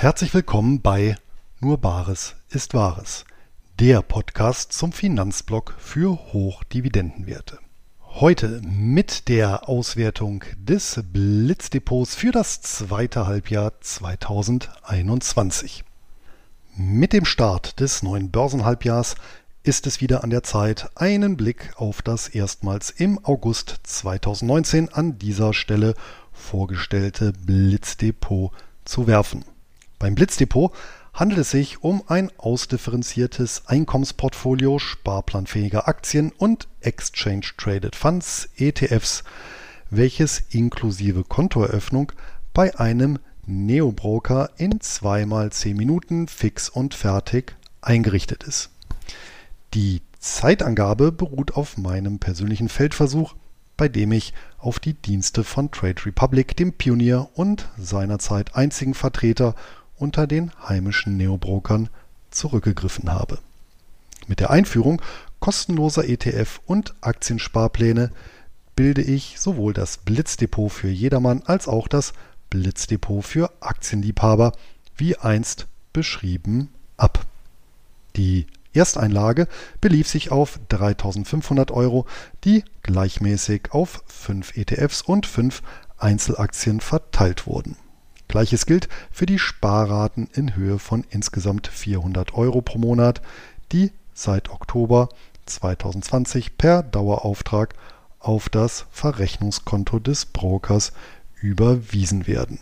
Herzlich 0.00 0.32
willkommen 0.32 0.80
bei 0.80 1.14
Nur 1.60 1.76
Bares 1.76 2.34
ist 2.48 2.72
Wahres, 2.72 3.26
der 3.78 4.00
Podcast 4.00 4.72
zum 4.72 4.92
Finanzblock 4.92 5.74
für 5.76 6.32
Hochdividendenwerte. 6.32 7.58
Heute 8.02 8.62
mit 8.64 9.28
der 9.28 9.68
Auswertung 9.68 10.42
des 10.56 11.02
Blitzdepots 11.04 12.14
für 12.14 12.32
das 12.32 12.62
zweite 12.62 13.26
Halbjahr 13.26 13.78
2021. 13.78 15.84
Mit 16.76 17.12
dem 17.12 17.26
Start 17.26 17.78
des 17.78 18.02
neuen 18.02 18.30
Börsenhalbjahrs 18.30 19.16
ist 19.64 19.86
es 19.86 20.00
wieder 20.00 20.24
an 20.24 20.30
der 20.30 20.42
Zeit, 20.42 20.88
einen 20.94 21.36
Blick 21.36 21.74
auf 21.76 22.00
das 22.00 22.28
erstmals 22.28 22.88
im 22.88 23.22
August 23.22 23.80
2019 23.82 24.88
an 24.88 25.18
dieser 25.18 25.52
Stelle 25.52 25.92
vorgestellte 26.32 27.34
Blitzdepot 27.34 28.52
zu 28.86 29.06
werfen. 29.06 29.44
Beim 30.00 30.14
Blitzdepot 30.14 30.72
handelt 31.12 31.40
es 31.40 31.50
sich 31.50 31.84
um 31.84 32.02
ein 32.06 32.30
ausdifferenziertes 32.38 33.64
Einkommensportfolio 33.66 34.78
sparplanfähiger 34.78 35.88
Aktien 35.88 36.32
und 36.32 36.68
Exchange 36.80 37.46
Traded 37.58 37.94
Funds 37.94 38.48
ETFs, 38.56 39.24
welches 39.90 40.40
inklusive 40.50 41.22
Kontoeröffnung 41.24 42.12
bei 42.54 42.74
einem 42.78 43.18
Neobroker 43.44 44.48
in 44.56 44.80
zweimal 44.80 45.52
10 45.52 45.76
Minuten 45.76 46.28
fix 46.28 46.70
und 46.70 46.94
fertig 46.94 47.54
eingerichtet 47.82 48.42
ist. 48.44 48.70
Die 49.74 50.00
Zeitangabe 50.18 51.12
beruht 51.12 51.56
auf 51.56 51.76
meinem 51.76 52.18
persönlichen 52.18 52.70
Feldversuch, 52.70 53.34
bei 53.76 53.88
dem 53.88 54.12
ich 54.12 54.32
auf 54.58 54.78
die 54.78 54.94
Dienste 54.94 55.44
von 55.44 55.70
Trade 55.70 56.06
Republic, 56.06 56.56
dem 56.56 56.72
Pionier 56.72 57.28
und 57.34 57.68
seinerzeit 57.78 58.54
einzigen 58.54 58.94
Vertreter 58.94 59.54
unter 60.00 60.26
den 60.26 60.52
heimischen 60.66 61.16
Neobrokern 61.16 61.88
zurückgegriffen 62.30 63.12
habe. 63.12 63.38
Mit 64.26 64.40
der 64.40 64.50
Einführung 64.50 65.02
kostenloser 65.40 66.08
ETF 66.08 66.60
und 66.66 66.94
Aktiensparpläne 67.00 68.10
bilde 68.76 69.02
ich 69.02 69.36
sowohl 69.38 69.72
das 69.72 69.98
Blitzdepot 69.98 70.72
für 70.72 70.88
jedermann 70.88 71.42
als 71.44 71.68
auch 71.68 71.88
das 71.88 72.12
Blitzdepot 72.50 73.24
für 73.24 73.50
Aktienliebhaber, 73.60 74.52
wie 74.96 75.16
einst 75.16 75.66
beschrieben, 75.92 76.68
ab. 76.96 77.26
Die 78.16 78.46
Ersteinlage 78.72 79.48
belief 79.80 80.08
sich 80.08 80.30
auf 80.30 80.60
3.500 80.70 81.72
Euro, 81.72 82.06
die 82.44 82.64
gleichmäßig 82.82 83.72
auf 83.72 84.02
fünf 84.06 84.56
ETFs 84.56 85.02
und 85.02 85.26
fünf 85.26 85.62
Einzelaktien 85.98 86.80
verteilt 86.80 87.46
wurden 87.46 87.76
Gleiches 88.30 88.64
gilt 88.64 88.88
für 89.10 89.26
die 89.26 89.38
Sparraten 89.38 90.28
in 90.32 90.54
Höhe 90.56 90.78
von 90.78 91.04
insgesamt 91.10 91.66
400 91.66 92.32
Euro 92.34 92.62
pro 92.62 92.78
Monat, 92.78 93.20
die 93.72 93.92
seit 94.14 94.50
Oktober 94.50 95.08
2020 95.46 96.56
per 96.56 96.82
Dauerauftrag 96.82 97.74
auf 98.20 98.48
das 98.48 98.86
Verrechnungskonto 98.92 99.98
des 99.98 100.26
Brokers 100.26 100.92
überwiesen 101.40 102.26
werden. 102.26 102.60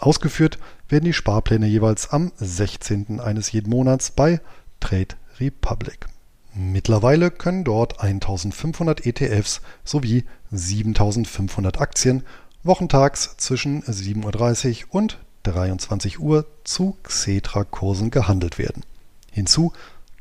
Ausgeführt 0.00 0.58
werden 0.88 1.04
die 1.04 1.12
Sparpläne 1.12 1.66
jeweils 1.66 2.10
am 2.10 2.32
16. 2.36 3.20
eines 3.20 3.52
jeden 3.52 3.70
Monats 3.70 4.10
bei 4.10 4.40
Trade 4.80 5.16
Republic. 5.38 6.06
Mittlerweile 6.54 7.30
können 7.30 7.64
dort 7.64 8.00
1500 8.00 9.04
ETFs 9.04 9.60
sowie 9.84 10.24
7500 10.50 11.80
Aktien 11.80 12.22
wochentags 12.62 13.36
zwischen 13.36 13.82
7.30 13.82 14.86
Uhr 14.88 14.94
und 14.94 15.18
23 15.44 16.18
Uhr 16.20 16.46
zu 16.64 16.96
Xetra-Kursen 17.02 18.10
gehandelt 18.10 18.58
werden. 18.58 18.84
Hinzu 19.30 19.72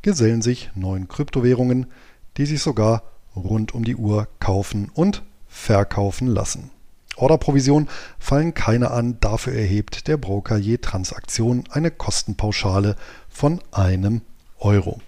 gesellen 0.01 0.41
sich 0.41 0.69
neun 0.75 1.07
Kryptowährungen, 1.07 1.87
die 2.37 2.45
sich 2.45 2.61
sogar 2.61 3.03
rund 3.35 3.73
um 3.73 3.83
die 3.83 3.95
Uhr 3.95 4.27
kaufen 4.39 4.89
und 4.93 5.23
verkaufen 5.47 6.27
lassen. 6.27 6.71
Orderprovision 7.17 7.89
fallen 8.19 8.53
keine 8.53 8.91
an, 8.91 9.17
dafür 9.19 9.53
erhebt 9.53 10.07
der 10.07 10.17
Broker 10.17 10.57
je 10.57 10.77
Transaktion 10.77 11.63
eine 11.71 11.89
Kostenpauschale 11.89 12.95
von 13.27 13.59
einem 13.71 14.21
Euro. 14.59 15.01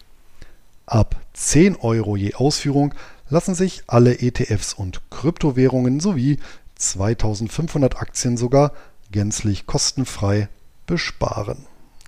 Ab 0.88 1.22
10 1.34 1.76
Euro 1.78 2.16
je 2.16 2.34
Ausführung 2.34 2.96
lassen 3.30 3.54
sich 3.54 3.84
alle 3.86 4.20
ETFs 4.20 4.74
und 4.74 5.02
Kryptowährungen 5.12 6.00
sowie 6.00 6.40
2500 6.80 8.02
Aktien 8.02 8.38
sogar 8.38 8.74
gänzlich 9.12 9.68
kostenfrei 9.68 10.50
besparen. 10.88 11.66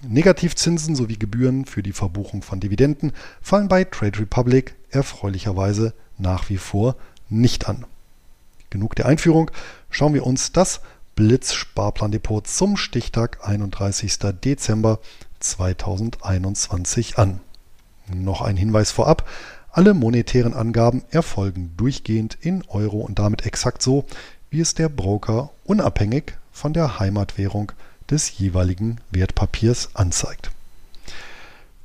Negativzinsen 0.08 0.96
sowie 0.96 1.18
Gebühren 1.18 1.66
für 1.66 1.84
die 1.84 1.94
Verbuchung 1.94 2.42
von 2.42 2.59
Dividenden 2.59 3.12
fallen 3.42 3.68
bei 3.68 3.84
Trade 3.84 4.20
Republic 4.20 4.76
erfreulicherweise 4.90 5.94
nach 6.18 6.50
wie 6.50 6.58
vor 6.58 6.96
nicht 7.30 7.68
an. 7.70 7.86
Genug 8.72 8.96
der 8.96 9.06
Einführung, 9.06 9.52
schauen 9.90 10.14
wir 10.14 10.26
uns 10.26 10.52
das 10.52 10.82
Blitz-Sparplandepot 11.16 12.48
zum 12.48 12.78
Stichtag 12.78 13.46
31. 13.48 14.18
Dezember 14.44 15.00
2021 15.40 17.18
an. 17.18 17.42
Noch 18.08 18.42
ein 18.42 18.58
Hinweis 18.58 18.92
vorab, 18.92 19.28
alle 19.72 19.94
monetären 19.94 20.53
Angaben 20.53 21.03
erfolgen 21.12 21.74
durchgehend 21.78 22.38
in 22.42 22.64
Euro 22.68 23.00
und 23.00 23.20
damit 23.20 23.46
exakt 23.46 23.82
so, 23.82 24.06
wie 24.52 24.60
es 24.60 24.76
der 24.76 24.90
Broker 24.90 25.50
unabhängig 25.64 26.34
von 26.52 26.74
der 26.74 27.00
Heimatwährung 27.00 27.72
des 28.10 28.38
jeweiligen 28.38 29.00
Wertpapiers 29.10 29.96
anzeigt. 29.96 30.52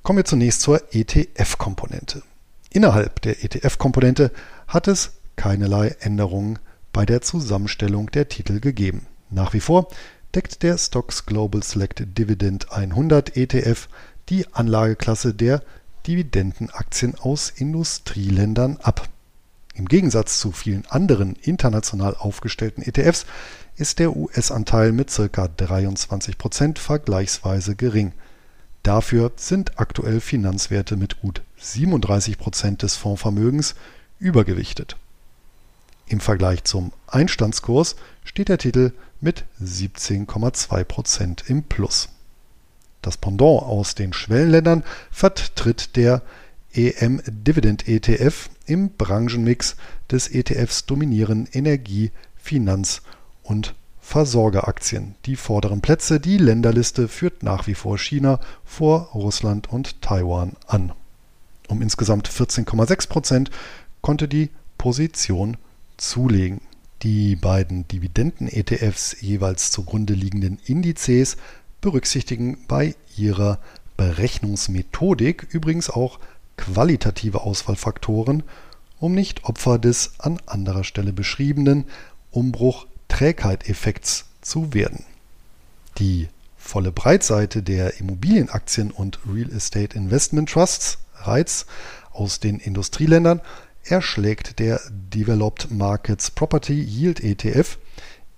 Kommen 0.03 0.19
wir 0.19 0.25
zunächst 0.25 0.61
zur 0.61 0.83
ETF-Komponente. 0.93 2.23
Innerhalb 2.71 3.23
der 3.23 3.43
ETF-Komponente 3.45 4.33
hat 4.67 4.89
es 4.89 5.13
keinerlei 5.37 5.97
Änderungen 6.01 6.59
bei 6.93 7.07
der 7.07 7.23
Zusammenstellung 7.23 8.11
der 8.11 8.29
Titel 8.29 8.61
gegeben. 8.61 9.07
Nach 9.31 9.53
wie 9.53 9.61
vor 9.61 9.89
deckt 10.35 10.63
der 10.63 10.77
Stocks 10.77 11.25
Global 11.27 11.63
Select 11.63 12.19
Dividend 12.19 12.73
100 12.73 13.37
ETF 13.37 13.89
die 14.29 14.53
Anlageklasse 14.53 15.35
der 15.35 15.63
Dividendenaktien 16.07 17.15
aus 17.15 17.51
Industrieländern 17.51 18.79
ab. 18.83 19.09
Im 19.77 19.89
Gegensatz 19.89 20.41
zu 20.41 20.53
vielen 20.53 20.87
anderen 20.87 21.37
international 21.37 22.17
aufgestellten 22.17 22.83
ETFs 22.83 23.27
ist 23.77 23.99
der 23.99 24.17
US-Anteil 24.17 24.93
mit 24.93 25.09
ca. 25.09 25.45
23% 25.45 26.79
vergleichsweise 26.79 27.77
gering. 27.77 28.13
Dafür 28.83 29.33
sind 29.37 29.79
aktuell 29.79 30.21
Finanzwerte 30.21 30.97
mit 30.97 31.21
gut 31.21 31.43
37% 31.61 32.79
des 32.79 32.97
Fondsvermögens 32.97 33.75
übergewichtet. 34.19 34.97
Im 36.07 36.21
Vergleich 36.21 36.65
zum 36.65 36.93
Einstandskurs 37.07 37.97
steht 38.25 38.49
der 38.49 38.59
Titel 38.59 38.93
mit 39.21 39.45
17,2% 39.63 41.51
im 41.51 41.65
Plus. 41.65 42.09
Das 43.03 43.19
Pendant 43.19 43.63
aus 43.63 43.95
den 43.95 44.15
Schwellenländern 44.15 44.85
vertritt 45.11 45.97
der 45.97 46.23
EM 46.73 47.21
Dividend 47.27 47.87
ETF 47.89 48.49
im 48.67 48.91
Branchenmix 48.91 49.77
des 50.11 50.29
ETFs 50.29 50.87
dominieren 50.87 51.49
Energie, 51.53 52.11
Finanz 52.37 53.03
und 53.43 53.75
Versorgeraktien. 54.01 55.17
Die 55.25 55.35
vorderen 55.35 55.81
Plätze, 55.81 56.21
die 56.21 56.39
Länderliste 56.39 57.09
führt 57.09 57.43
nach 57.43 57.67
wie 57.67 57.75
vor 57.75 57.99
China 57.99 58.39
vor 58.65 59.11
Russland 59.15 59.69
und 59.73 60.01
Taiwan 60.01 60.53
an. 60.67 60.93
Um 61.69 61.83
insgesamt 61.83 62.29
14,6 62.29 63.09
Prozent 63.09 63.51
konnte 64.03 64.29
die 64.29 64.51
Position 64.79 65.57
zulegen. 65.97 66.61
Die 67.03 67.35
beiden 67.35 67.89
Dividenden-ETFs 67.89 69.21
jeweils 69.21 69.71
zugrunde 69.71 70.15
liegenden 70.15 70.59
Indizes 70.65 71.37
berücksichtigen 71.81 72.59
bei 72.69 72.95
ihrer 73.17 73.59
Berechnungsmethodik 73.97 75.49
übrigens 75.51 75.91
auch 75.91 76.21
qualitative 76.57 77.43
Auswahlfaktoren, 77.43 78.43
um 78.99 79.15
nicht 79.15 79.45
Opfer 79.45 79.79
des 79.79 80.13
an 80.19 80.41
anderer 80.47 80.85
Stelle 80.85 81.13
beschriebenen 81.13 81.85
Umbruch-Trägheit-Effekts 82.31 84.27
zu 84.41 84.73
werden. 84.73 85.05
Die 85.99 86.29
volle 86.57 86.93
Breitseite 86.93 87.63
der 87.63 88.01
Immobilienaktien 88.01 88.91
und 88.91 89.19
Real 89.33 89.51
Estate 89.51 89.97
Investment 89.97 90.51
Trusts, 90.51 90.99
REITs, 91.23 91.67
aus 92.13 92.41
den 92.41 92.59
Industrieländern 92.59 93.41
erschlägt 93.85 94.59
der 94.59 94.81
Developed 94.91 95.71
Markets 95.71 96.31
Property 96.31 96.83
Yield 96.83 97.23
ETF. 97.23 97.79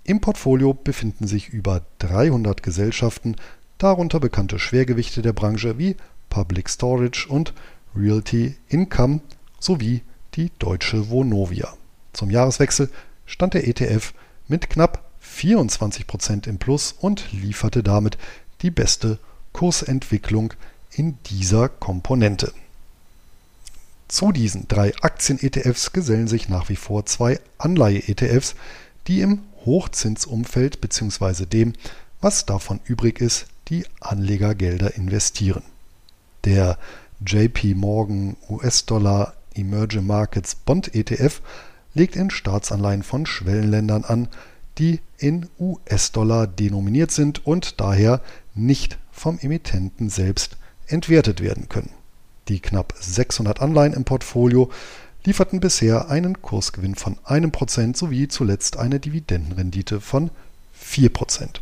Im 0.03 0.21
Portfolio 0.21 0.73
befinden 0.73 1.27
sich 1.27 1.49
über 1.49 1.81
300 1.99 2.61
Gesellschaften, 2.61 3.35
darunter 3.77 4.19
bekannte 4.19 4.59
Schwergewichte 4.59 5.21
der 5.21 5.33
Branche 5.33 5.77
wie 5.77 5.95
Public 6.29 6.69
Storage 6.69 7.27
und 7.27 7.53
Realty 7.95 8.55
Income 8.69 9.21
sowie 9.59 10.01
die 10.35 10.51
deutsche 10.59 11.09
Vonovia. 11.09 11.73
Zum 12.13 12.29
Jahreswechsel 12.29 12.89
stand 13.25 13.53
der 13.53 13.67
ETF 13.67 14.13
mit 14.47 14.69
knapp 14.69 15.09
24% 15.23 16.47
im 16.47 16.57
Plus 16.57 16.95
und 16.99 17.31
lieferte 17.31 17.83
damit 17.83 18.17
die 18.61 18.71
beste 18.71 19.19
Kursentwicklung 19.53 20.53
in 20.91 21.17
dieser 21.25 21.69
Komponente. 21.69 22.53
Zu 24.07 24.31
diesen 24.31 24.67
drei 24.67 24.93
Aktien-ETFs 25.01 25.91
gesellen 25.91 26.27
sich 26.27 26.49
nach 26.49 26.69
wie 26.69 26.75
vor 26.75 27.05
zwei 27.05 27.39
Anleihe-ETFs, 27.59 28.55
die 29.07 29.21
im 29.21 29.43
Hochzinsumfeld 29.65 30.81
bzw. 30.81 31.45
dem, 31.45 31.73
was 32.21 32.45
davon 32.45 32.79
übrig 32.85 33.21
ist, 33.21 33.45
die 33.67 33.85
Anlegergelder 33.99 34.95
investieren. 34.95 35.61
Der 36.43 36.79
JP 37.25 37.75
Morgan 37.75 38.37
US-Dollar 38.49 39.33
Emerging 39.53 40.07
Markets 40.07 40.55
Bond 40.55 40.95
ETF 40.95 41.41
legt 41.93 42.15
in 42.15 42.29
Staatsanleihen 42.29 43.03
von 43.03 43.25
Schwellenländern 43.25 44.05
an, 44.05 44.29
die 44.77 45.01
in 45.17 45.49
US-Dollar 45.59 46.47
denominiert 46.47 47.11
sind 47.11 47.45
und 47.45 47.81
daher 47.81 48.21
nicht 48.55 48.97
vom 49.11 49.37
Emittenten 49.39 50.09
selbst 50.09 50.55
entwertet 50.87 51.41
werden 51.41 51.67
können. 51.67 51.91
Die 52.47 52.61
knapp 52.61 52.93
600 52.97 53.61
Anleihen 53.61 53.93
im 53.93 54.05
Portfolio 54.05 54.71
lieferten 55.25 55.59
bisher 55.59 56.09
einen 56.09 56.41
Kursgewinn 56.41 56.95
von 56.95 57.17
1% 57.25 57.97
sowie 57.97 58.29
zuletzt 58.29 58.77
eine 58.77 58.99
Dividendenrendite 58.99 59.99
von 59.99 60.31
4%. 60.81 61.59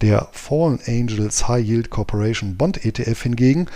Der 0.00 0.28
Fallen 0.32 0.80
Angels 0.86 1.46
High 1.46 1.64
Yield 1.64 1.90
Corporation 1.90 2.56
Bond 2.56 2.84
ETF 2.84 3.22
hingegen 3.22 3.66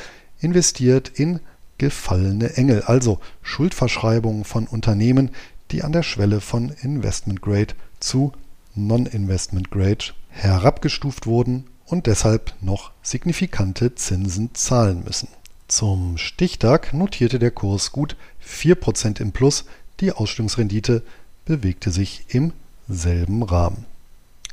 investiert 0.40 1.08
in 1.08 1.40
gefallene 1.78 2.56
Engel, 2.56 2.82
also 2.82 3.20
Schuldverschreibungen 3.42 4.44
von 4.44 4.66
Unternehmen, 4.66 5.30
die 5.70 5.82
an 5.82 5.92
der 5.92 6.02
Schwelle 6.02 6.40
von 6.40 6.72
Investment 6.82 7.40
Grade 7.40 7.74
zu 8.00 8.32
Non-Investment 8.74 9.70
Grade 9.70 10.04
herabgestuft 10.28 11.26
wurden 11.26 11.66
und 11.86 12.06
deshalb 12.06 12.54
noch 12.60 12.92
signifikante 13.02 13.94
Zinsen 13.94 14.54
zahlen 14.54 15.02
müssen. 15.04 15.28
Zum 15.68 16.18
Stichtag 16.18 16.92
notierte 16.92 17.38
der 17.38 17.50
Kurs 17.50 17.92
gut 17.92 18.16
4% 18.44 19.20
im 19.20 19.32
Plus, 19.32 19.64
die 20.00 20.12
Ausstellungsrendite 20.12 21.02
bewegte 21.44 21.90
sich 21.90 22.24
im 22.28 22.52
selben 22.88 23.42
Rahmen. 23.42 23.86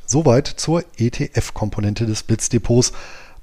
Soweit 0.06 0.46
zur 0.46 0.84
ETF-Komponente 0.96 2.06
des 2.06 2.22
Blitzdepots, 2.22 2.92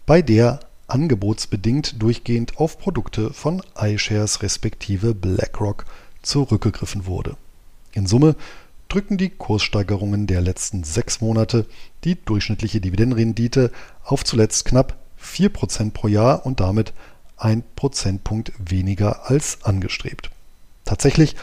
bei 0.06 0.21
der 0.21 0.59
angebotsbedingt 0.88 2.02
durchgehend 2.02 2.58
auf 2.58 2.78
Produkte 2.78 3.34
von 3.34 3.62
iShares 3.80 4.42
respektive 4.42 5.16
BlackRock 5.16 5.86
zurückgegriffen 6.22 7.06
wurde. 7.06 7.38
In 7.94 8.08
Summe 8.08 8.36
drücken 8.88 9.18
die 9.18 9.30
Kurssteigerungen 9.30 10.28
der 10.28 10.42
letzten 10.42 10.84
sechs 10.84 11.22
Monate 11.22 11.66
die 12.04 12.16
durchschnittliche 12.24 12.82
Dividendenrendite 12.82 13.72
auf 14.04 14.24
zuletzt 14.24 14.66
knapp 14.66 14.98
4% 15.22 15.92
pro 15.92 16.08
Jahr 16.08 16.46
und 16.46 16.60
damit 16.60 16.94
ein 17.38 17.64
Prozentpunkt 17.76 18.52
weniger 18.58 19.30
als 19.30 19.64
angestrebt. 19.64 20.30
Tatsächlich 20.86 21.36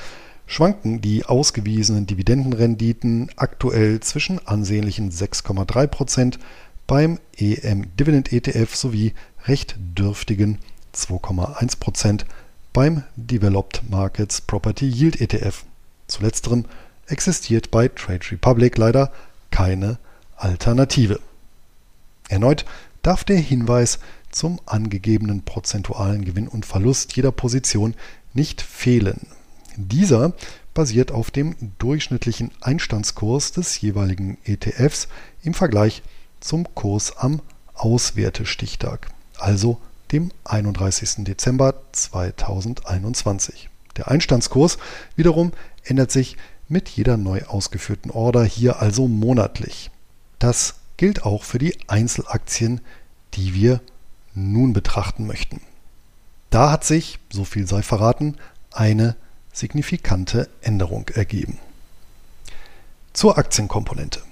schwanken 0.46 1.00
die 1.00 1.24
ausgewiesenen 1.24 2.06
Dividendenrenditen 2.06 3.30
aktuell 3.36 4.00
zwischen 4.00 4.46
ansehnlichen 4.46 5.10
6,3% 5.10 6.38
beim 6.92 7.20
EM 7.38 7.96
Dividend 7.96 8.34
ETF 8.34 8.74
sowie 8.74 9.14
recht 9.46 9.76
dürftigen 9.78 10.58
2,1% 10.94 12.26
beim 12.74 13.04
Developed 13.16 13.88
Markets 13.88 14.42
Property 14.42 14.90
Yield 14.90 15.18
ETF. 15.18 15.64
Zu 16.06 16.22
letzterem 16.22 16.66
existiert 17.06 17.70
bei 17.70 17.88
Trade 17.88 18.20
Republic 18.32 18.76
leider 18.76 19.10
keine 19.50 19.96
Alternative. 20.36 21.18
Erneut 22.28 22.66
darf 23.00 23.24
der 23.24 23.38
Hinweis 23.38 23.98
zum 24.30 24.60
angegebenen 24.66 25.46
prozentualen 25.46 26.26
Gewinn 26.26 26.46
und 26.46 26.66
Verlust 26.66 27.16
jeder 27.16 27.32
Position 27.32 27.94
nicht 28.34 28.60
fehlen. 28.60 29.28
Dieser 29.78 30.34
basiert 30.74 31.10
auf 31.10 31.30
dem 31.30 31.56
durchschnittlichen 31.78 32.50
Einstandskurs 32.60 33.52
des 33.52 33.80
jeweiligen 33.80 34.36
ETFs 34.44 35.08
im 35.42 35.54
Vergleich 35.54 36.02
zum 36.42 36.74
Kurs 36.74 37.16
am 37.16 37.40
Auswertestichtag, 37.74 39.08
also 39.38 39.80
dem 40.12 40.30
31. 40.44 41.24
Dezember 41.24 41.74
2021. 41.92 43.70
Der 43.96 44.08
Einstandskurs 44.08 44.78
wiederum 45.16 45.52
ändert 45.84 46.10
sich 46.10 46.36
mit 46.68 46.88
jeder 46.88 47.16
neu 47.16 47.42
ausgeführten 47.44 48.10
Order 48.10 48.44
hier 48.44 48.80
also 48.80 49.08
monatlich. 49.08 49.90
Das 50.38 50.74
gilt 50.96 51.24
auch 51.24 51.44
für 51.44 51.58
die 51.58 51.76
Einzelaktien, 51.88 52.80
die 53.34 53.54
wir 53.54 53.80
nun 54.34 54.72
betrachten 54.72 55.26
möchten. 55.26 55.60
Da 56.50 56.70
hat 56.70 56.84
sich, 56.84 57.18
so 57.30 57.44
viel 57.44 57.66
sei 57.66 57.82
verraten, 57.82 58.36
eine 58.70 59.16
signifikante 59.52 60.48
Änderung 60.60 61.08
ergeben. 61.08 61.58
Zur 63.12 63.38
Aktienkomponente. 63.38 64.22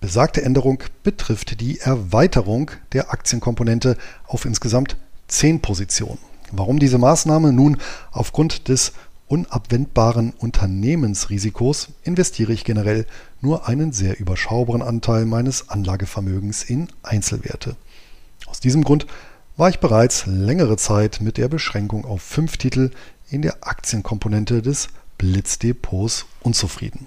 Besagte 0.00 0.42
Änderung 0.42 0.82
betrifft 1.02 1.60
die 1.60 1.78
Erweiterung 1.80 2.70
der 2.92 3.12
Aktienkomponente 3.12 3.98
auf 4.26 4.46
insgesamt 4.46 4.96
10 5.28 5.60
Positionen. 5.60 6.18
Warum 6.52 6.78
diese 6.78 6.96
Maßnahme? 6.96 7.52
Nun, 7.52 7.76
aufgrund 8.10 8.68
des 8.68 8.92
unabwendbaren 9.28 10.32
Unternehmensrisikos 10.38 11.90
investiere 12.02 12.52
ich 12.52 12.64
generell 12.64 13.06
nur 13.42 13.68
einen 13.68 13.92
sehr 13.92 14.18
überschaubaren 14.18 14.82
Anteil 14.82 15.26
meines 15.26 15.68
Anlagevermögens 15.68 16.64
in 16.64 16.88
Einzelwerte. 17.02 17.76
Aus 18.46 18.58
diesem 18.58 18.82
Grund 18.82 19.06
war 19.56 19.68
ich 19.68 19.80
bereits 19.80 20.24
längere 20.26 20.78
Zeit 20.78 21.20
mit 21.20 21.36
der 21.36 21.48
Beschränkung 21.48 22.06
auf 22.06 22.22
fünf 22.22 22.56
Titel 22.56 22.90
in 23.28 23.42
der 23.42 23.58
Aktienkomponente 23.60 24.62
des 24.62 24.88
Blitzdepots 25.18 26.24
unzufrieden. 26.40 27.06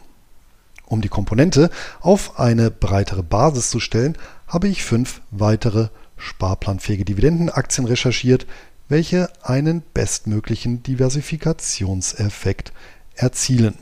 Um 0.94 1.02
die 1.02 1.10
Komponente 1.10 1.72
auf 2.02 2.40
eine 2.40 2.70
breitere 2.70 3.24
Basis 3.24 3.72
zu 3.72 3.80
stellen, 3.80 4.16
habe 4.46 4.68
ich 4.68 4.84
fünf 4.84 5.22
weitere 5.32 5.88
sparplanfähige 6.18 7.04
Dividendenaktien 7.04 7.88
recherchiert, 7.88 8.46
welche 8.90 9.28
einen 9.42 9.82
bestmöglichen 9.96 10.84
Diversifikationseffekt 10.84 12.74
erzielen. 13.16 13.74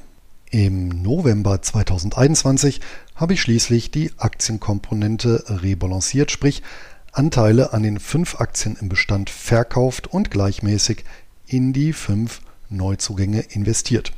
Im 0.52 0.88
November 0.88 1.62
2021 1.62 2.80
habe 3.16 3.34
ich 3.34 3.42
schließlich 3.42 3.92
die 3.92 4.12
Aktienkomponente 4.18 5.44
rebalanciert, 5.50 6.32
sprich 6.32 6.64
Anteile 7.12 7.74
an 7.74 7.84
den 7.84 8.00
fünf 8.00 8.40
Aktien 8.40 8.78
im 8.80 8.88
Bestand 8.88 9.30
verkauft 9.30 10.08
und 10.08 10.32
gleichmäßig 10.32 11.04
in 11.46 11.74
die 11.74 11.92
fünf 11.92 12.40
Neuzugänge 12.70 13.42
investiert. 13.50 14.14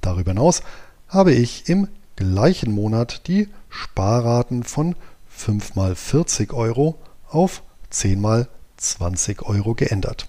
Darüber 0.00 0.30
hinaus 0.30 0.62
habe 1.08 1.34
ich 1.34 1.68
im 1.68 1.88
gleichen 2.16 2.72
Monat 2.72 3.26
die 3.26 3.48
Sparraten 3.68 4.62
von 4.62 4.94
5 5.28 5.74
mal 5.74 5.94
40 5.94 6.52
Euro 6.52 6.98
auf 7.28 7.62
10 7.90 8.20
mal 8.20 8.48
20 8.76 9.42
Euro 9.42 9.74
geändert. 9.74 10.28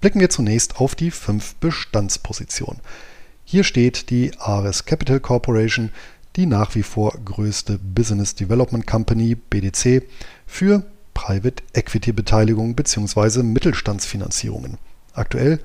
Blicken 0.00 0.20
wir 0.20 0.30
zunächst 0.30 0.80
auf 0.80 0.94
die 0.94 1.10
fünf 1.10 1.56
Bestandspositionen. 1.56 2.80
Hier 3.44 3.64
steht 3.64 4.10
die 4.10 4.32
Ares 4.38 4.84
Capital 4.84 5.20
Corporation, 5.20 5.90
die 6.36 6.46
nach 6.46 6.74
wie 6.74 6.82
vor 6.82 7.12
größte 7.24 7.78
Business 7.78 8.34
Development 8.34 8.86
Company 8.86 9.34
BDC 9.34 10.04
für 10.46 10.84
Private 11.14 11.62
Equity 11.72 12.12
Beteiligung 12.12 12.76
bzw. 12.76 13.42
Mittelstandsfinanzierungen. 13.42 14.78
Aktuell 15.14 15.60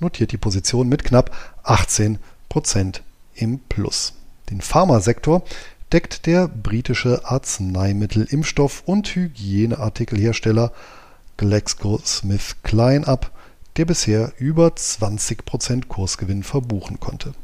notiert 0.00 0.32
die 0.32 0.36
Position 0.36 0.88
mit 0.88 1.04
knapp 1.04 1.30
18% 1.64 3.00
im 3.34 3.60
Plus. 3.68 4.14
Den 4.50 4.60
Pharmasektor 4.60 5.42
deckt 5.92 6.26
der 6.26 6.48
britische 6.48 7.22
Arzneimittel-, 7.24 8.26
Impfstoff- 8.30 8.82
und 8.86 9.08
Hygieneartikelhersteller 9.14 10.72
GlaxoSmithKline 11.36 13.06
ab, 13.06 13.30
der 13.76 13.84
bisher 13.84 14.32
über 14.38 14.68
20% 14.68 15.86
Kursgewinn 15.86 16.42
verbuchen 16.42 16.98
konnte. 16.98 17.34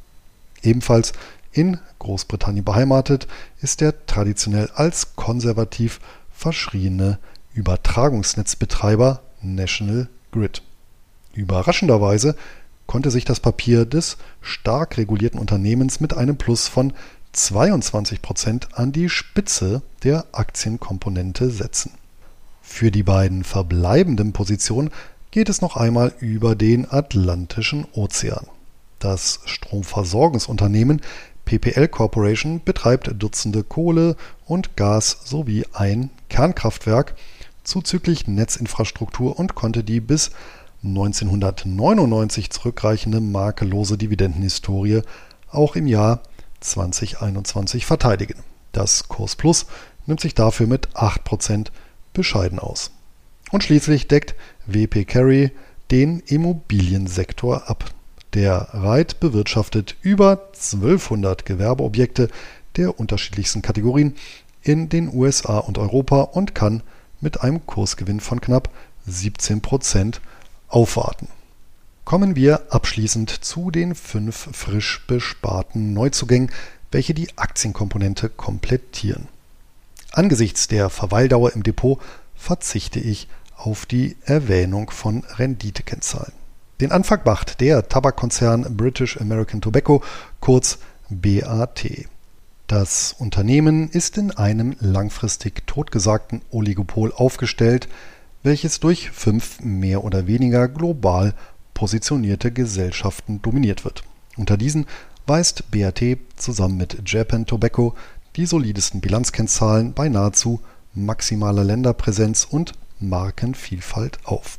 Ebenfalls 0.62 1.12
in 1.52 1.78
Großbritannien 1.98 2.64
beheimatet 2.64 3.28
ist 3.60 3.80
der 3.80 4.06
traditionell 4.06 4.70
als 4.74 5.14
konservativ 5.16 6.00
verschriene 6.32 7.18
Übertragungsnetzbetreiber 7.52 9.20
National 9.42 10.08
Grid. 10.30 10.62
Überraschenderweise 11.34 12.36
konnte 12.92 13.10
sich 13.10 13.24
das 13.24 13.40
Papier 13.40 13.86
des 13.86 14.18
stark 14.42 14.98
regulierten 14.98 15.40
Unternehmens 15.40 16.00
mit 16.00 16.14
einem 16.14 16.36
Plus 16.36 16.68
von 16.68 16.92
22% 17.34 18.74
an 18.74 18.92
die 18.92 19.08
Spitze 19.08 19.80
der 20.02 20.26
Aktienkomponente 20.32 21.48
setzen. 21.48 21.92
Für 22.60 22.90
die 22.90 23.02
beiden 23.02 23.44
verbleibenden 23.44 24.34
Positionen 24.34 24.90
geht 25.30 25.48
es 25.48 25.62
noch 25.62 25.78
einmal 25.78 26.12
über 26.20 26.54
den 26.54 26.86
Atlantischen 26.92 27.86
Ozean. 27.94 28.46
Das 28.98 29.40
Stromversorgungsunternehmen 29.46 31.00
PPL 31.46 31.88
Corporation 31.88 32.60
betreibt 32.62 33.10
Dutzende 33.16 33.64
Kohle- 33.64 34.16
und 34.44 34.76
Gas- 34.76 35.16
sowie 35.24 35.64
ein 35.72 36.10
Kernkraftwerk 36.28 37.14
zuzüglich 37.64 38.26
Netzinfrastruktur 38.26 39.38
und 39.38 39.54
konnte 39.54 39.82
die 39.82 40.00
bis 40.00 40.30
1999 40.84 42.50
zurückreichende 42.50 43.20
makellose 43.20 43.96
Dividendenhistorie 43.96 45.02
auch 45.50 45.76
im 45.76 45.86
Jahr 45.86 46.22
2021 46.60 47.86
verteidigen. 47.86 48.36
Das 48.72 49.08
Kurs 49.08 49.36
Plus 49.36 49.66
nimmt 50.06 50.20
sich 50.20 50.34
dafür 50.34 50.66
mit 50.66 50.88
8% 50.90 51.68
bescheiden 52.12 52.58
aus. 52.58 52.90
Und 53.50 53.62
schließlich 53.62 54.08
deckt 54.08 54.34
WP 54.66 55.04
Carry 55.04 55.52
den 55.90 56.20
Immobiliensektor 56.20 57.68
ab. 57.68 57.84
Der 58.34 58.68
Reit 58.72 59.20
bewirtschaftet 59.20 59.96
über 60.00 60.48
1200 60.54 61.44
Gewerbeobjekte 61.44 62.28
der 62.76 62.98
unterschiedlichsten 62.98 63.60
Kategorien 63.60 64.14
in 64.62 64.88
den 64.88 65.12
USA 65.12 65.58
und 65.58 65.76
Europa 65.76 66.22
und 66.22 66.54
kann 66.54 66.82
mit 67.20 67.42
einem 67.42 67.66
Kursgewinn 67.66 68.20
von 68.20 68.40
knapp 68.40 68.70
17% 69.08 70.20
aufwarten. 70.72 71.28
Kommen 72.04 72.34
wir 72.34 72.72
abschließend 72.72 73.44
zu 73.44 73.70
den 73.70 73.94
fünf 73.94 74.48
frisch 74.52 75.04
besparten 75.06 75.92
Neuzugängen, 75.92 76.50
welche 76.90 77.14
die 77.14 77.28
Aktienkomponente 77.36 78.28
komplettieren. 78.28 79.28
Angesichts 80.10 80.68
der 80.68 80.90
Verweildauer 80.90 81.52
im 81.52 81.62
Depot 81.62 82.00
verzichte 82.34 82.98
ich 82.98 83.28
auf 83.56 83.86
die 83.86 84.16
Erwähnung 84.24 84.90
von 84.90 85.24
Renditekennzahlen. 85.24 86.32
Den 86.80 86.90
Anfang 86.90 87.20
macht 87.24 87.60
der 87.60 87.88
Tabakkonzern 87.88 88.76
British 88.76 89.20
American 89.20 89.60
Tobacco, 89.60 90.02
kurz 90.40 90.78
BAT. 91.08 92.08
Das 92.66 93.14
Unternehmen 93.16 93.88
ist 93.88 94.18
in 94.18 94.32
einem 94.32 94.76
langfristig 94.80 95.66
totgesagten 95.66 96.42
Oligopol 96.50 97.12
aufgestellt, 97.12 97.88
welches 98.42 98.80
durch 98.80 99.10
fünf 99.10 99.60
mehr 99.60 100.04
oder 100.04 100.26
weniger 100.26 100.68
global 100.68 101.34
positionierte 101.74 102.52
Gesellschaften 102.52 103.40
dominiert 103.42 103.84
wird. 103.84 104.02
Unter 104.36 104.56
diesen 104.56 104.86
weist 105.26 105.70
BAT 105.70 106.02
zusammen 106.36 106.76
mit 106.76 107.02
Japan 107.06 107.46
Tobacco 107.46 107.94
die 108.36 108.46
solidesten 108.46 109.00
Bilanzkennzahlen 109.00 109.92
bei 109.92 110.08
nahezu 110.08 110.60
maximaler 110.94 111.64
Länderpräsenz 111.64 112.44
und 112.44 112.72
Markenvielfalt 113.00 114.18
auf. 114.24 114.56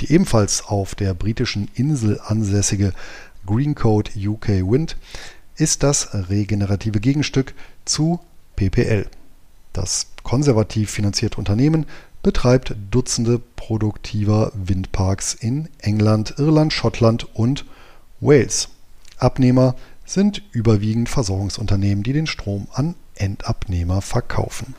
Die 0.00 0.12
ebenfalls 0.12 0.66
auf 0.66 0.94
der 0.94 1.14
britischen 1.14 1.70
Insel 1.74 2.20
ansässige 2.24 2.92
Greencode 3.46 4.10
UK 4.16 4.48
Wind 4.48 4.96
ist 5.56 5.82
das 5.82 6.08
regenerative 6.12 7.00
Gegenstück 7.00 7.54
zu 7.84 8.20
PPL. 8.56 9.06
Das 9.72 10.08
konservativ 10.22 10.90
finanzierte 10.90 11.38
Unternehmen 11.38 11.86
betreibt 12.22 12.74
Dutzende 12.90 13.40
produktiver 13.56 14.52
Windparks 14.54 15.34
in 15.34 15.68
England, 15.78 16.34
Irland, 16.38 16.72
Schottland 16.72 17.34
und 17.34 17.64
Wales. 18.20 18.68
Abnehmer 19.18 19.74
sind 20.04 20.42
überwiegend 20.52 21.08
Versorgungsunternehmen, 21.08 22.02
die 22.02 22.12
den 22.12 22.26
Strom 22.26 22.68
an 22.72 22.94
Endabnehmer 23.14 24.02
verkaufen. 24.02 24.74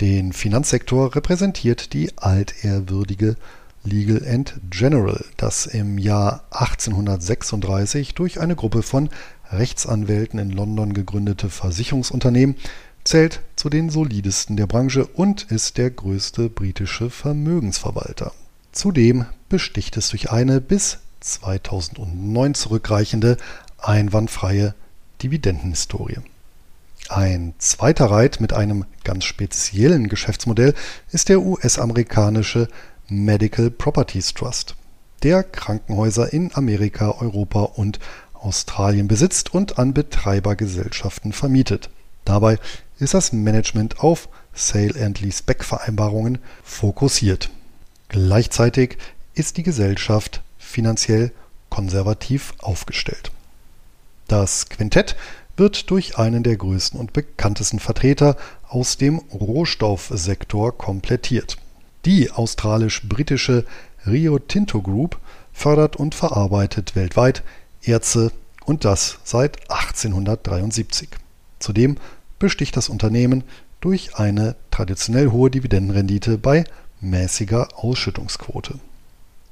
Den 0.00 0.32
Finanzsektor 0.32 1.14
repräsentiert 1.14 1.92
die 1.92 2.10
altehrwürdige 2.16 3.36
Legal 3.84 4.26
and 4.26 4.54
General, 4.70 5.24
das 5.36 5.66
im 5.66 5.98
Jahr 5.98 6.44
1836 6.50 8.14
durch 8.14 8.40
eine 8.40 8.56
Gruppe 8.56 8.82
von 8.82 9.10
Rechtsanwälten 9.50 10.38
in 10.38 10.50
London 10.50 10.94
gegründete 10.94 11.50
Versicherungsunternehmen 11.50 12.56
zählt 13.04 13.40
zu 13.56 13.68
den 13.68 13.90
solidesten 13.90 14.56
der 14.56 14.66
Branche 14.66 15.06
und 15.06 15.44
ist 15.50 15.78
der 15.78 15.90
größte 15.90 16.48
britische 16.48 17.10
Vermögensverwalter. 17.10 18.32
Zudem 18.72 19.26
besticht 19.48 19.96
es 19.96 20.08
durch 20.08 20.30
eine 20.30 20.60
bis 20.60 20.98
2009 21.20 22.54
zurückreichende 22.54 23.36
einwandfreie 23.78 24.74
Dividendenhistorie. 25.22 26.18
Ein 27.08 27.54
zweiter 27.58 28.06
Reit 28.06 28.40
mit 28.40 28.54
einem 28.54 28.86
ganz 29.04 29.24
speziellen 29.24 30.08
Geschäftsmodell 30.08 30.74
ist 31.12 31.28
der 31.28 31.42
US-amerikanische 31.42 32.68
Medical 33.08 33.70
Properties 33.70 34.32
Trust, 34.32 34.74
der 35.22 35.42
Krankenhäuser 35.42 36.32
in 36.32 36.50
Amerika, 36.54 37.10
Europa 37.10 37.60
und 37.60 38.00
Australien 38.32 39.08
besitzt 39.08 39.52
und 39.52 39.78
an 39.78 39.92
Betreibergesellschaften 39.92 41.32
vermietet. 41.32 41.90
Dabei 42.24 42.58
ist 42.98 43.14
das 43.14 43.32
Management 43.32 44.00
auf 44.00 44.28
Sale 44.52 44.94
and 45.04 45.20
Leaseback 45.20 45.64
Vereinbarungen 45.64 46.38
fokussiert. 46.62 47.50
Gleichzeitig 48.08 48.98
ist 49.34 49.56
die 49.56 49.62
Gesellschaft 49.62 50.42
finanziell 50.58 51.32
konservativ 51.68 52.54
aufgestellt. 52.58 53.32
Das 54.28 54.68
Quintett 54.68 55.16
wird 55.56 55.90
durch 55.90 56.18
einen 56.18 56.42
der 56.42 56.56
größten 56.56 56.98
und 56.98 57.12
bekanntesten 57.12 57.78
Vertreter 57.78 58.36
aus 58.68 58.96
dem 58.96 59.18
Rohstoffsektor 59.32 60.76
komplettiert. 60.76 61.56
Die 62.04 62.30
australisch-britische 62.30 63.64
Rio 64.06 64.38
Tinto 64.38 64.82
Group 64.82 65.18
fördert 65.52 65.96
und 65.96 66.14
verarbeitet 66.14 66.96
weltweit 66.96 67.42
Erze 67.82 68.32
und 68.64 68.84
das 68.84 69.18
seit 69.24 69.70
1873. 69.70 71.08
Zudem 71.64 71.96
besticht 72.38 72.76
das 72.76 72.90
Unternehmen 72.90 73.42
durch 73.80 74.16
eine 74.16 74.54
traditionell 74.70 75.30
hohe 75.30 75.50
Dividendenrendite 75.50 76.36
bei 76.36 76.64
mäßiger 77.00 77.68
Ausschüttungsquote. 77.74 78.78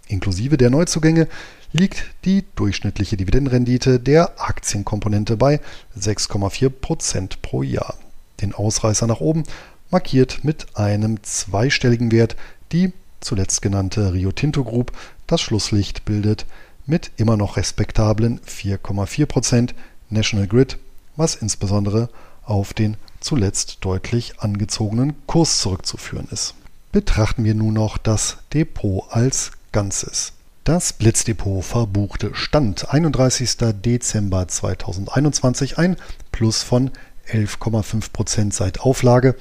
Inklusive 0.09 0.59
der 0.59 0.69
Neuzugänge 0.69 1.27
liegt 1.73 2.05
die 2.27 2.45
durchschnittliche 2.55 3.17
Dividendenrendite 3.17 3.99
der 3.99 4.39
Aktienkomponente 4.39 5.39
bei 5.39 5.61
6,4% 5.99 7.37
pro 7.41 7.63
Jahr. 7.63 7.97
Den 8.43 8.53
Ausreißer 8.53 9.07
nach 9.07 9.21
oben 9.21 9.45
markiert 9.91 10.45
mit 10.45 10.77
einem 10.77 11.23
zweistelligen 11.23 12.13
Wert 12.13 12.37
die 12.73 12.93
zuletzt 13.21 13.63
genannte 13.63 14.13
Rio 14.13 14.33
Tinto 14.33 14.65
Group. 14.65 14.93
Das 15.27 15.41
Schlusslicht 15.41 16.05
bildet 16.05 16.45
mit 16.85 17.11
immer 17.17 17.39
noch 17.39 17.57
respektablen 17.57 18.39
4,4% 18.41 19.71
National 20.11 20.47
Grid, 20.47 20.77
was 21.17 21.35
insbesondere 21.35 22.09
auf 22.45 22.75
den 22.75 22.97
zuletzt 23.21 23.79
deutlich 23.83 24.41
angezogenen 24.41 25.15
Kurs 25.27 25.61
zurückzuführen 25.61 26.29
ist. 26.31 26.55
Betrachten 26.91 27.45
wir 27.45 27.55
nun 27.55 27.75
noch 27.75 27.99
das 27.99 28.39
Depot 28.53 29.05
als 29.11 29.53
Ganzes. 29.73 30.33
Das 30.65 30.93
Blitzdepot 30.93 31.65
verbuchte 31.65 32.35
Stand 32.35 32.91
31. 32.91 33.57
Dezember 33.83 34.47
2021 34.47 35.79
ein 35.79 35.97
Plus 36.31 36.63
von 36.63 36.91
11,5% 37.29 38.53
seit 38.53 38.81
Auflage. 38.81 39.35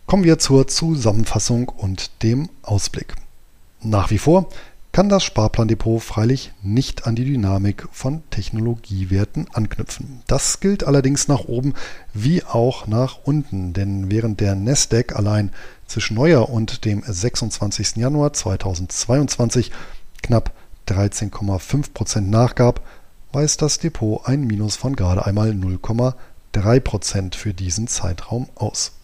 Kommen 0.06 0.24
wir 0.24 0.38
zur 0.38 0.68
Zusammenfassung 0.68 1.68
und 1.68 2.22
dem 2.22 2.48
Ausblick. 2.62 3.14
Nach 3.82 4.10
wie 4.10 4.18
vor 4.18 4.48
kann 4.96 5.10
das 5.10 5.24
Sparplandepot 5.24 6.02
freilich 6.02 6.54
nicht 6.62 7.06
an 7.06 7.16
die 7.16 7.26
Dynamik 7.26 7.86
von 7.92 8.22
Technologiewerten 8.30 9.46
anknüpfen. 9.52 10.22
Das 10.26 10.58
gilt 10.58 10.84
allerdings 10.84 11.28
nach 11.28 11.44
oben 11.44 11.74
wie 12.14 12.42
auch 12.42 12.86
nach 12.86 13.18
unten, 13.24 13.74
denn 13.74 14.10
während 14.10 14.40
der 14.40 14.54
Nasdaq 14.54 15.14
allein 15.14 15.52
zwischen 15.86 16.14
Neujahr 16.14 16.48
und 16.48 16.86
dem 16.86 17.02
26. 17.06 17.96
Januar 17.96 18.32
2022 18.32 19.70
knapp 20.22 20.52
13,5 20.88 21.92
Prozent 21.92 22.30
nachgab, 22.30 22.80
weist 23.32 23.60
das 23.60 23.78
Depot 23.78 24.26
ein 24.26 24.44
Minus 24.44 24.76
von 24.76 24.96
gerade 24.96 25.26
einmal 25.26 25.50
0,3 25.50 26.80
Prozent 26.80 27.36
für 27.36 27.52
diesen 27.52 27.86
Zeitraum 27.86 28.48
aus. 28.54 28.95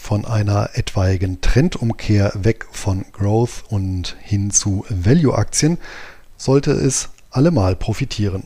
Von 0.00 0.24
einer 0.24 0.70
etwaigen 0.72 1.42
Trendumkehr 1.42 2.32
weg 2.34 2.64
von 2.72 3.04
Growth 3.12 3.64
und 3.68 4.16
hin 4.22 4.50
zu 4.50 4.86
Value-Aktien 4.88 5.76
sollte 6.38 6.70
es 6.70 7.10
allemal 7.30 7.76
profitieren. 7.76 8.44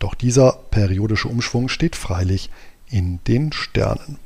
Doch 0.00 0.14
dieser 0.16 0.58
periodische 0.72 1.28
Umschwung 1.28 1.68
steht 1.68 1.94
freilich 1.94 2.50
in 2.90 3.20
den 3.28 3.52
Sternen. 3.52 4.18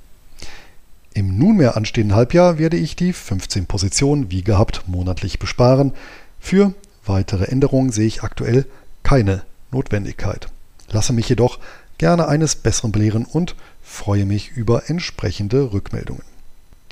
Im 1.12 1.36
nunmehr 1.36 1.76
anstehenden 1.76 2.16
Halbjahr 2.16 2.56
werde 2.56 2.78
ich 2.78 2.96
die 2.96 3.12
15 3.12 3.66
Positionen 3.66 4.30
wie 4.30 4.42
gehabt 4.42 4.84
monatlich 4.86 5.38
besparen. 5.38 5.92
Für 6.38 6.72
weitere 7.04 7.44
Änderungen 7.44 7.92
sehe 7.92 8.06
ich 8.06 8.22
aktuell 8.22 8.64
keine 9.02 9.42
Notwendigkeit. 9.70 10.46
Lasse 10.88 11.12
mich 11.12 11.28
jedoch 11.28 11.58
gerne 11.98 12.26
eines 12.26 12.56
Besseren 12.56 12.90
belehren 12.90 13.26
und 13.26 13.54
freue 13.82 14.24
mich 14.24 14.52
über 14.52 14.88
entsprechende 14.88 15.74
Rückmeldungen. 15.74 16.22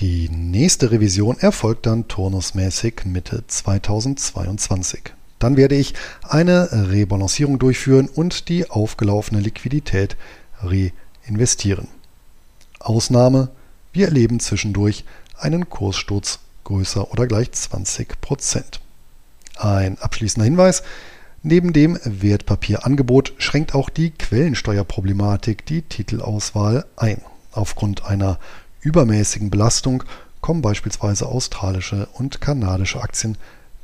Die 0.00 0.28
nächste 0.28 0.92
Revision 0.92 1.38
erfolgt 1.40 1.86
dann 1.86 2.06
turnusmäßig 2.06 3.04
Mitte 3.04 3.42
2022. 3.48 5.12
Dann 5.40 5.56
werde 5.56 5.74
ich 5.74 5.94
eine 6.22 6.68
Rebalancierung 6.92 7.58
durchführen 7.58 8.08
und 8.08 8.48
die 8.48 8.70
aufgelaufene 8.70 9.40
Liquidität 9.40 10.16
reinvestieren. 10.62 11.88
Ausnahme, 12.78 13.50
wir 13.92 14.06
erleben 14.06 14.38
zwischendurch 14.38 15.04
einen 15.36 15.68
Kurssturz 15.68 16.38
größer 16.62 17.10
oder 17.10 17.26
gleich 17.26 17.50
20 17.50 18.20
Prozent. 18.20 18.80
Ein 19.56 19.98
abschließender 19.98 20.44
Hinweis. 20.44 20.84
Neben 21.42 21.72
dem 21.72 21.98
Wertpapierangebot 22.04 23.32
schränkt 23.38 23.74
auch 23.74 23.90
die 23.90 24.10
Quellensteuerproblematik 24.10 25.66
die 25.66 25.82
Titelauswahl 25.82 26.86
ein. 26.96 27.20
Aufgrund 27.50 28.04
einer 28.04 28.38
übermäßigen 28.80 29.50
Belastung 29.50 30.04
kommen 30.40 30.62
beispielsweise 30.62 31.26
australische 31.26 32.08
und 32.14 32.40
kanadische 32.40 33.02
Aktien 33.02 33.36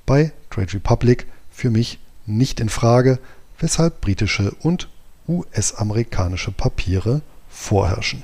bei 0.07 0.33
Trade 0.51 0.75
Republic 0.75 1.27
für 1.51 1.71
mich 1.71 1.99
nicht 2.27 2.61
in 2.61 2.69
Frage, 2.69 3.19
weshalb 3.59 4.01
britische 4.01 4.53
und 4.61 4.89
US-amerikanische 5.29 6.53
Papiere 6.53 7.23
vorherrschen. 7.49 8.23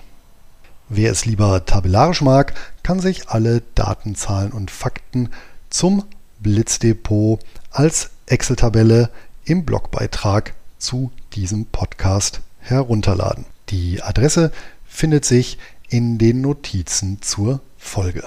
Wer 0.88 1.12
es 1.12 1.24
lieber 1.24 1.64
tabellarisch 1.64 2.20
mag, 2.20 2.54
kann 2.82 3.00
sich 3.00 3.28
alle 3.28 3.62
Daten, 3.74 4.16
Zahlen 4.16 4.52
und 4.52 4.70
Fakten 4.70 5.30
zum 5.70 6.04
Blitzdepot 6.40 7.40
als 7.70 8.10
Excel-Tabelle 8.26 9.10
im 9.44 9.64
Blogbeitrag 9.64 10.54
zu 10.78 11.12
diesem 11.34 11.66
Podcast 11.66 12.40
herunterladen. 12.58 13.46
Die 13.68 14.02
Adresse 14.02 14.50
findet 14.84 15.24
sich 15.24 15.58
in 15.90 16.18
den 16.18 16.40
Notizen 16.40 17.20
zur 17.20 17.60
Folge. 17.76 18.22